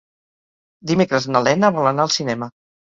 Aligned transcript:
Dimecres 0.93 1.29
na 1.37 1.45
Lena 1.51 1.73
vol 1.81 1.95
anar 1.95 2.09
al 2.09 2.15
cinema. 2.19 2.55